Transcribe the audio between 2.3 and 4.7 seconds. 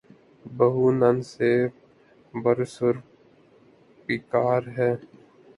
برسر پیکار